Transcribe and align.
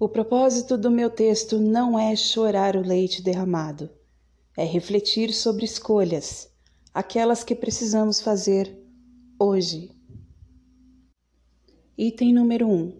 O 0.00 0.08
propósito 0.08 0.78
do 0.78 0.92
meu 0.92 1.10
texto 1.10 1.58
não 1.58 1.98
é 1.98 2.14
chorar 2.14 2.76
o 2.76 2.80
leite 2.80 3.20
derramado, 3.20 3.90
é 4.56 4.64
refletir 4.64 5.32
sobre 5.34 5.64
escolhas, 5.64 6.48
aquelas 6.94 7.42
que 7.42 7.52
precisamos 7.52 8.20
fazer 8.20 8.78
hoje. 9.40 9.90
Item 11.96 12.32
número 12.32 12.68
1: 12.68 12.92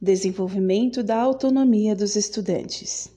Desenvolvimento 0.00 1.02
da 1.02 1.20
autonomia 1.20 1.96
dos 1.96 2.14
estudantes. 2.14 3.10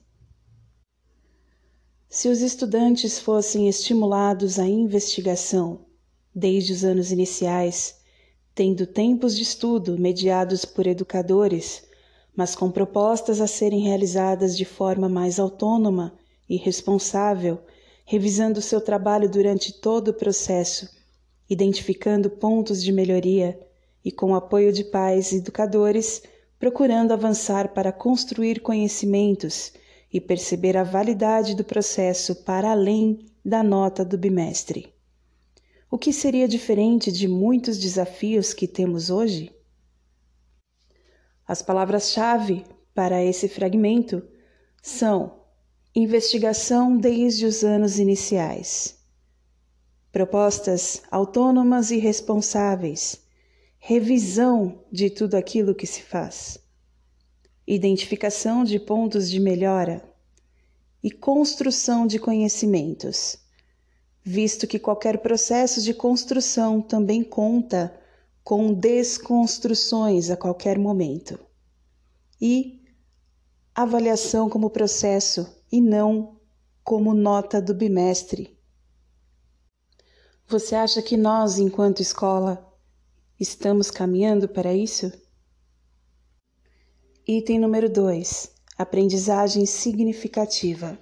Se 2.09 2.27
os 2.27 2.41
estudantes 2.41 3.19
fossem 3.19 3.69
estimulados 3.69 4.57
à 4.57 4.67
investigação 4.67 5.85
desde 6.33 6.73
os 6.73 6.83
anos 6.83 7.11
iniciais, 7.11 7.99
tendo 8.55 8.87
tempos 8.87 9.35
de 9.35 9.43
estudo 9.43 9.95
mediados 9.95 10.65
por 10.65 10.87
educadores, 10.87 11.90
mas 12.41 12.55
com 12.55 12.71
propostas 12.71 13.39
a 13.39 13.45
serem 13.45 13.81
realizadas 13.81 14.57
de 14.57 14.65
forma 14.65 15.07
mais 15.07 15.39
autônoma 15.39 16.11
e 16.49 16.57
responsável, 16.57 17.59
revisando 18.03 18.63
seu 18.63 18.81
trabalho 18.81 19.29
durante 19.29 19.71
todo 19.79 20.07
o 20.07 20.13
processo, 20.15 20.89
identificando 21.47 22.31
pontos 22.31 22.81
de 22.81 22.91
melhoria 22.91 23.59
e, 24.03 24.11
com 24.11 24.31
o 24.31 24.35
apoio 24.35 24.73
de 24.73 24.83
pais 24.83 25.31
e 25.31 25.35
educadores, 25.35 26.23
procurando 26.57 27.11
avançar 27.11 27.75
para 27.75 27.91
construir 27.91 28.59
conhecimentos 28.61 29.73
e 30.11 30.19
perceber 30.19 30.75
a 30.75 30.83
validade 30.83 31.55
do 31.55 31.63
processo 31.63 32.33
para 32.37 32.71
além 32.71 33.19
da 33.45 33.61
nota 33.61 34.03
do 34.03 34.17
bimestre. 34.17 34.91
O 35.91 35.97
que 35.99 36.11
seria 36.11 36.47
diferente 36.47 37.11
de 37.11 37.27
muitos 37.27 37.77
desafios 37.77 38.51
que 38.51 38.67
temos 38.67 39.11
hoje? 39.11 39.51
As 41.51 41.61
palavras-chave 41.61 42.63
para 42.95 43.21
esse 43.21 43.49
fragmento 43.49 44.25
são 44.81 45.41
investigação 45.93 46.97
desde 46.97 47.45
os 47.45 47.61
anos 47.61 47.99
iniciais, 47.99 48.97
propostas 50.13 51.01
autônomas 51.11 51.91
e 51.91 51.97
responsáveis, 51.97 53.21
revisão 53.77 54.85
de 54.89 55.09
tudo 55.09 55.35
aquilo 55.35 55.75
que 55.75 55.85
se 55.85 56.01
faz, 56.01 56.57
identificação 57.67 58.63
de 58.63 58.79
pontos 58.79 59.29
de 59.29 59.37
melhora. 59.37 60.01
E 61.03 61.11
construção 61.11 62.07
de 62.07 62.17
conhecimentos. 62.17 63.35
Visto 64.23 64.65
que 64.65 64.79
qualquer 64.79 65.17
processo 65.17 65.81
de 65.81 65.93
construção 65.93 66.81
também 66.81 67.21
conta 67.25 67.93
com 68.43 68.73
desconstruções 68.73 70.29
a 70.29 70.37
qualquer 70.37 70.77
momento. 70.77 71.39
E 72.39 72.81
avaliação 73.73 74.49
como 74.49 74.69
processo 74.69 75.47
e 75.71 75.79
não 75.79 76.39
como 76.83 77.13
nota 77.13 77.61
do 77.61 77.73
bimestre. 77.73 78.57
Você 80.47 80.75
acha 80.75 81.01
que 81.01 81.15
nós, 81.15 81.59
enquanto 81.59 82.01
escola, 82.01 82.67
estamos 83.39 83.89
caminhando 83.89 84.49
para 84.49 84.73
isso? 84.73 85.11
Item 87.25 87.59
número 87.59 87.89
2: 87.89 88.51
Aprendizagem 88.77 89.65
significativa. 89.65 90.99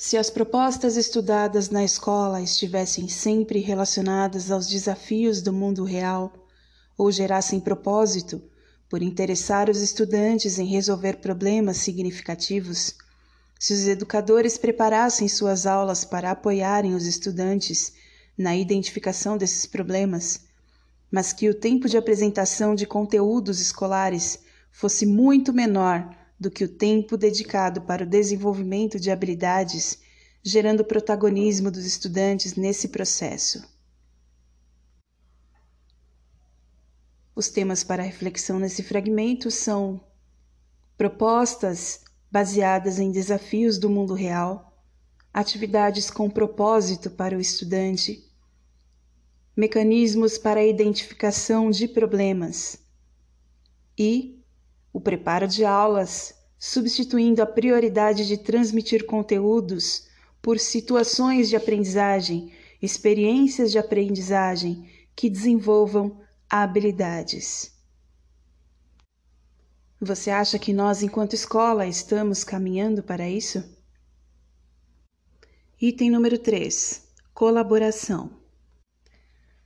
Se 0.00 0.16
as 0.16 0.30
propostas 0.30 0.96
estudadas 0.96 1.70
na 1.70 1.82
escola 1.82 2.40
estivessem 2.40 3.08
sempre 3.08 3.58
relacionadas 3.58 4.48
aos 4.48 4.68
desafios 4.68 5.42
do 5.42 5.52
mundo 5.52 5.82
real, 5.82 6.32
ou 6.96 7.10
gerassem 7.10 7.58
propósito 7.58 8.40
por 8.88 9.02
interessar 9.02 9.68
os 9.68 9.80
estudantes 9.82 10.56
em 10.56 10.66
resolver 10.66 11.14
problemas 11.14 11.78
significativos, 11.78 12.94
se 13.58 13.74
os 13.74 13.88
educadores 13.88 14.56
preparassem 14.56 15.26
suas 15.26 15.66
aulas 15.66 16.04
para 16.04 16.30
apoiarem 16.30 16.94
os 16.94 17.04
estudantes 17.04 17.92
na 18.38 18.56
identificação 18.56 19.36
desses 19.36 19.66
problemas, 19.66 20.42
mas 21.10 21.32
que 21.32 21.48
o 21.48 21.54
tempo 21.54 21.88
de 21.88 21.96
apresentação 21.96 22.72
de 22.72 22.86
conteúdos 22.86 23.60
escolares 23.60 24.38
fosse 24.70 25.04
muito 25.04 25.52
menor 25.52 26.16
do 26.38 26.50
que 26.50 26.64
o 26.64 26.68
tempo 26.68 27.16
dedicado 27.16 27.82
para 27.82 28.04
o 28.04 28.06
desenvolvimento 28.06 28.98
de 29.00 29.10
habilidades, 29.10 29.98
gerando 30.42 30.84
protagonismo 30.84 31.70
dos 31.70 31.84
estudantes 31.84 32.54
nesse 32.54 32.88
processo. 32.88 33.62
Os 37.34 37.48
temas 37.48 37.84
para 37.84 38.02
reflexão 38.02 38.58
nesse 38.58 38.82
fragmento 38.82 39.50
são 39.50 40.00
propostas 40.96 42.00
baseadas 42.30 42.98
em 42.98 43.10
desafios 43.10 43.78
do 43.78 43.88
mundo 43.88 44.14
real, 44.14 44.76
atividades 45.32 46.10
com 46.10 46.28
propósito 46.28 47.10
para 47.10 47.36
o 47.36 47.40
estudante, 47.40 48.24
mecanismos 49.56 50.36
para 50.36 50.60
a 50.60 50.66
identificação 50.66 51.70
de 51.70 51.88
problemas 51.88 52.78
e 53.96 54.37
o 54.98 55.00
preparo 55.00 55.46
de 55.46 55.64
aulas, 55.64 56.34
substituindo 56.58 57.40
a 57.40 57.46
prioridade 57.46 58.26
de 58.26 58.36
transmitir 58.36 59.06
conteúdos 59.06 60.08
por 60.42 60.58
situações 60.58 61.48
de 61.48 61.54
aprendizagem, 61.54 62.52
experiências 62.82 63.70
de 63.70 63.78
aprendizagem 63.78 64.90
que 65.14 65.30
desenvolvam 65.30 66.20
habilidades. 66.50 67.72
Você 70.00 70.32
acha 70.32 70.58
que 70.58 70.72
nós, 70.72 71.00
enquanto 71.00 71.34
escola, 71.34 71.86
estamos 71.86 72.42
caminhando 72.42 73.00
para 73.00 73.28
isso? 73.28 73.62
Item 75.80 76.10
número 76.10 76.38
3: 76.40 77.04
Colaboração. 77.32 78.32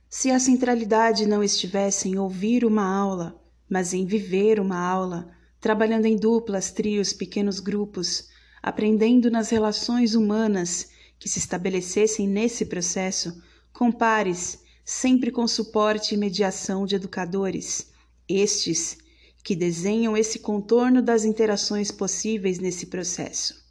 Se 0.07 0.29
a 0.29 0.39
centralidade 0.39 1.25
não 1.25 1.43
estivesse 1.43 2.07
em 2.07 2.19
ouvir 2.19 2.63
uma 2.63 2.85
aula, 2.85 3.42
mas 3.69 3.93
em 3.93 4.05
viver 4.05 4.59
uma 4.59 4.77
aula, 4.77 5.29
trabalhando 5.59 6.05
em 6.05 6.15
duplas, 6.15 6.71
trios, 6.71 7.13
pequenos 7.13 7.59
grupos, 7.59 8.29
aprendendo 8.61 9.31
nas 9.31 9.49
relações 9.49 10.15
humanas 10.15 10.89
que 11.17 11.29
se 11.29 11.39
estabelecessem 11.39 12.27
nesse 12.27 12.65
processo, 12.65 13.41
com 13.71 13.91
pares, 13.91 14.59
sempre 14.85 15.31
com 15.31 15.47
suporte 15.47 16.13
e 16.13 16.17
mediação 16.17 16.85
de 16.85 16.95
educadores, 16.95 17.91
estes 18.27 18.97
que 19.43 19.55
desenham 19.55 20.15
esse 20.15 20.39
contorno 20.39 21.01
das 21.01 21.25
interações 21.25 21.91
possíveis 21.91 22.59
nesse 22.59 22.85
processo. 22.85 23.63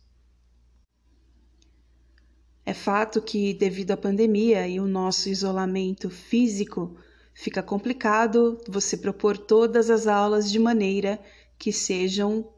É 2.64 2.72
fato 2.72 3.20
que, 3.20 3.54
devido 3.54 3.90
à 3.90 3.96
pandemia 3.96 4.68
e 4.68 4.78
o 4.78 4.86
nosso 4.86 5.28
isolamento 5.28 6.08
físico, 6.08 6.96
fica 7.34 7.62
complicado 7.62 8.60
você 8.68 8.96
propor 8.96 9.36
todas 9.38 9.90
as 9.90 10.06
aulas 10.06 10.50
de 10.50 10.58
maneira 10.58 11.20
que 11.58 11.72
sejam 11.72 12.48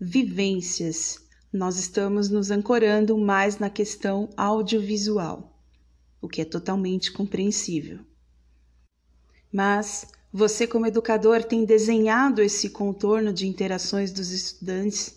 vivências. 0.00 1.20
Nós 1.52 1.78
estamos 1.78 2.28
nos 2.28 2.50
ancorando 2.50 3.16
mais 3.16 3.58
na 3.58 3.70
questão 3.70 4.28
audiovisual, 4.36 5.58
o 6.20 6.28
que 6.28 6.42
é 6.42 6.44
totalmente 6.44 7.12
compreensível. 7.12 8.00
Mas 9.52 10.06
você, 10.32 10.66
como 10.66 10.86
educador, 10.86 11.42
tem 11.44 11.64
desenhado 11.64 12.42
esse 12.42 12.68
contorno 12.68 13.32
de 13.32 13.46
interações 13.46 14.12
dos 14.12 14.30
estudantes 14.30 15.16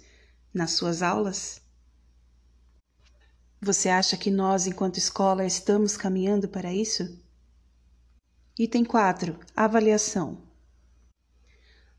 nas 0.53 0.71
suas 0.71 1.01
aulas? 1.01 1.61
Você 3.61 3.89
acha 3.89 4.15
que 4.15 4.31
nós, 4.31 4.65
enquanto 4.65 4.97
escola, 4.97 5.45
estamos 5.45 5.97
caminhando 5.97 6.47
para 6.47 6.73
isso? 6.73 7.19
Item 8.61 8.83
4. 8.83 9.39
Avaliação. 9.55 10.37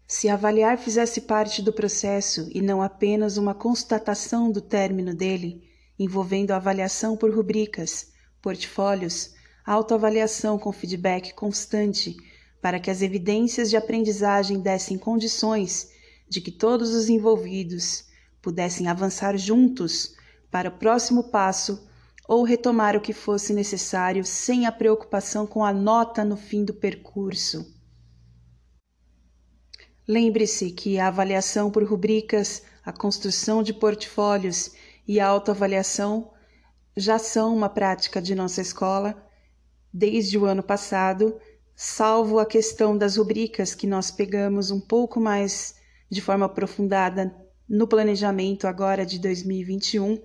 Se 0.06 0.28
avaliar 0.28 0.76
fizesse 0.76 1.22
parte 1.22 1.62
do 1.62 1.72
processo 1.72 2.50
e 2.52 2.60
não 2.60 2.82
apenas 2.82 3.38
uma 3.38 3.54
constatação 3.54 4.52
do 4.52 4.60
término 4.60 5.14
dele, 5.14 5.66
envolvendo 5.98 6.50
avaliação 6.50 7.16
por 7.16 7.34
rubricas, 7.34 8.12
portfólios, 8.42 9.32
autoavaliação 9.64 10.58
com 10.58 10.70
feedback 10.70 11.32
constante, 11.32 12.14
para 12.60 12.78
que 12.78 12.90
as 12.90 13.00
evidências 13.00 13.70
de 13.70 13.78
aprendizagem 13.78 14.60
dessem 14.60 14.98
condições 14.98 15.90
de 16.28 16.42
que 16.42 16.50
todos 16.50 16.90
os 16.90 17.08
envolvidos 17.08 18.04
pudessem 18.42 18.86
avançar 18.86 19.34
juntos 19.38 20.14
para 20.50 20.68
o 20.68 20.78
próximo 20.78 21.30
passo 21.30 21.88
ou 22.30 22.44
retomar 22.44 22.96
o 22.96 23.00
que 23.00 23.12
fosse 23.12 23.52
necessário 23.52 24.24
sem 24.24 24.64
a 24.64 24.70
preocupação 24.70 25.48
com 25.48 25.64
a 25.64 25.72
nota 25.72 26.24
no 26.24 26.36
fim 26.36 26.64
do 26.64 26.72
percurso. 26.72 27.74
Lembre-se 30.06 30.70
que 30.70 30.96
a 30.96 31.08
avaliação 31.08 31.72
por 31.72 31.82
rubricas, 31.82 32.62
a 32.84 32.92
construção 32.92 33.64
de 33.64 33.74
portfólios 33.74 34.70
e 35.08 35.18
a 35.18 35.26
autoavaliação 35.26 36.30
já 36.96 37.18
são 37.18 37.52
uma 37.52 37.68
prática 37.68 38.22
de 38.22 38.32
nossa 38.32 38.60
escola 38.60 39.28
desde 39.92 40.38
o 40.38 40.44
ano 40.44 40.62
passado, 40.62 41.36
salvo 41.74 42.38
a 42.38 42.46
questão 42.46 42.96
das 42.96 43.16
rubricas 43.16 43.74
que 43.74 43.88
nós 43.88 44.12
pegamos 44.12 44.70
um 44.70 44.80
pouco 44.80 45.20
mais 45.20 45.74
de 46.08 46.20
forma 46.20 46.46
aprofundada 46.46 47.34
no 47.68 47.88
planejamento 47.88 48.68
agora 48.68 49.04
de 49.04 49.18
2021 49.18 50.22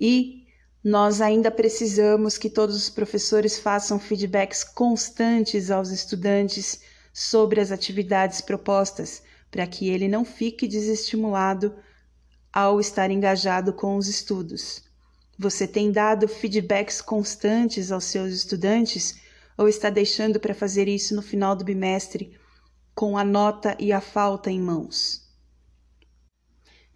e 0.00 0.49
nós 0.82 1.20
ainda 1.20 1.50
precisamos 1.50 2.38
que 2.38 2.48
todos 2.48 2.74
os 2.74 2.88
professores 2.88 3.58
façam 3.58 3.98
feedbacks 3.98 4.64
constantes 4.64 5.70
aos 5.70 5.90
estudantes 5.90 6.80
sobre 7.12 7.60
as 7.60 7.70
atividades 7.70 8.40
propostas, 8.40 9.22
para 9.50 9.66
que 9.66 9.88
ele 9.90 10.08
não 10.08 10.24
fique 10.24 10.66
desestimulado 10.66 11.74
ao 12.52 12.80
estar 12.80 13.10
engajado 13.10 13.72
com 13.72 13.96
os 13.96 14.08
estudos. 14.08 14.82
Você 15.38 15.66
tem 15.66 15.92
dado 15.92 16.26
feedbacks 16.26 17.00
constantes 17.02 17.92
aos 17.92 18.04
seus 18.04 18.32
estudantes 18.32 19.16
ou 19.58 19.68
está 19.68 19.90
deixando 19.90 20.40
para 20.40 20.54
fazer 20.54 20.88
isso 20.88 21.14
no 21.14 21.22
final 21.22 21.54
do 21.54 21.64
bimestre 21.64 22.38
com 22.94 23.18
a 23.18 23.24
nota 23.24 23.76
e 23.78 23.92
a 23.92 24.00
falta 24.00 24.50
em 24.50 24.60
mãos? 24.60 25.28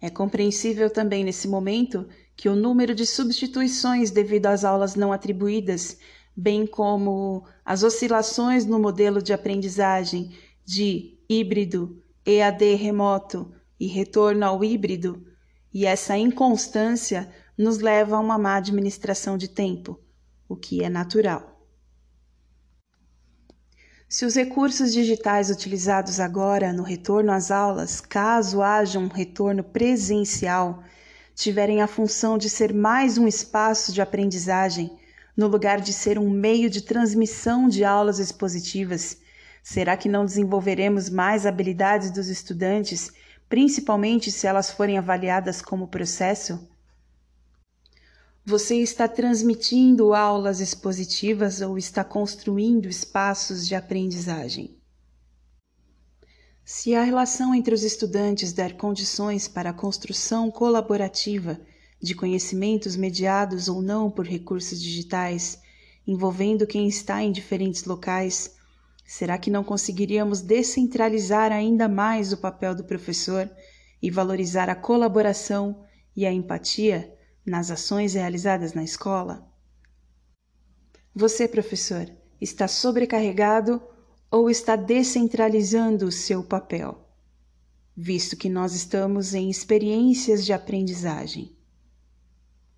É 0.01 0.09
compreensível 0.09 0.89
também 0.89 1.23
nesse 1.23 1.47
momento 1.47 2.07
que 2.35 2.49
o 2.49 2.55
número 2.55 2.93
de 2.93 3.05
substituições 3.05 4.11
devido 4.11 4.47
às 4.47 4.63
aulas 4.63 4.95
não 4.95 5.11
atribuídas, 5.13 5.97
bem 6.35 6.67
como 6.67 7.45
as 7.63 7.83
oscilações 7.83 8.65
no 8.65 8.77
modelo 8.77 9.21
de 9.21 9.31
aprendizagem 9.31 10.31
de 10.65 11.17
híbrido, 11.29 12.01
EAD 12.25 12.75
remoto 12.75 13.53
e 13.79 13.87
retorno 13.87 14.45
ao 14.45 14.63
híbrido, 14.63 15.25
e 15.73 15.85
essa 15.85 16.17
inconstância 16.17 17.31
nos 17.57 17.79
leva 17.79 18.17
a 18.17 18.19
uma 18.19 18.37
má 18.37 18.55
administração 18.55 19.37
de 19.37 19.47
tempo, 19.47 19.99
o 20.47 20.55
que 20.55 20.83
é 20.83 20.89
natural. 20.89 21.55
Se 24.07 24.25
os 24.25 24.35
recursos 24.35 24.93
digitais 24.93 25.49
utilizados 25.49 26.19
agora 26.19 26.71
no 26.71 26.83
retorno 26.83 27.31
às 27.31 27.49
aulas, 27.49 27.99
caso 27.99 28.61
haja 28.61 28.99
um 28.99 29.07
retorno 29.07 29.63
presencial, 29.63 30.83
tiverem 31.35 31.81
a 31.81 31.87
função 31.87 32.37
de 32.37 32.49
ser 32.49 32.73
mais 32.73 33.17
um 33.17 33.27
espaço 33.27 33.91
de 33.91 34.01
aprendizagem, 34.01 34.97
no 35.35 35.47
lugar 35.47 35.81
de 35.81 35.91
ser 35.91 36.17
um 36.17 36.29
meio 36.29 36.69
de 36.69 36.81
transmissão 36.81 37.67
de 37.67 37.83
aulas 37.83 38.19
expositivas, 38.19 39.17
será 39.61 39.97
que 39.97 40.07
não 40.07 40.23
desenvolveremos 40.23 41.09
mais 41.09 41.45
habilidades 41.45 42.09
dos 42.09 42.29
estudantes, 42.29 43.11
principalmente 43.49 44.31
se 44.31 44.47
elas 44.47 44.71
forem 44.71 44.97
avaliadas 44.97 45.61
como 45.61 45.89
processo? 45.89 46.65
Você 48.45 48.77
está 48.77 49.07
transmitindo 49.07 50.13
aulas 50.13 50.61
expositivas 50.61 51.59
ou 51.59 51.77
está 51.77 52.03
construindo 52.03 52.87
espaços 52.87 53.67
de 53.67 53.75
aprendizagem? 53.75 54.77
Se 56.65 56.95
a 56.95 57.03
relação 57.03 57.53
entre 57.53 57.75
os 57.75 57.83
estudantes 57.83 58.51
der 58.51 58.75
condições 58.75 59.47
para 59.47 59.69
a 59.69 59.73
construção 59.73 60.49
colaborativa 60.49 61.59
de 62.01 62.15
conhecimentos 62.15 62.95
mediados 62.95 63.69
ou 63.69 63.81
não 63.81 64.09
por 64.09 64.25
recursos 64.25 64.81
digitais, 64.81 65.61
envolvendo 66.07 66.65
quem 66.65 66.87
está 66.87 67.21
em 67.21 67.31
diferentes 67.31 67.85
locais, 67.85 68.55
será 69.05 69.37
que 69.37 69.51
não 69.51 69.63
conseguiríamos 69.63 70.41
descentralizar 70.41 71.51
ainda 71.51 71.87
mais 71.87 72.33
o 72.33 72.37
papel 72.37 72.73
do 72.73 72.83
professor 72.83 73.49
e 74.01 74.09
valorizar 74.09 74.67
a 74.67 74.75
colaboração 74.75 75.85
e 76.15 76.25
a 76.25 76.33
empatia? 76.33 77.15
nas 77.45 77.69
ações 77.69 78.15
realizadas 78.15 78.73
na 78.73 78.83
escola? 78.83 79.47
Você, 81.13 81.47
professor, 81.47 82.09
está 82.41 82.67
sobrecarregado 82.67 83.81
ou 84.29 84.49
está 84.49 84.75
descentralizando 84.75 86.05
o 86.05 86.11
seu 86.11 86.43
papel, 86.43 86.97
visto 87.95 88.35
que 88.35 88.49
nós 88.49 88.73
estamos 88.73 89.33
em 89.33 89.49
experiências 89.49 90.45
de 90.45 90.51
aprendizagem? 90.51 91.54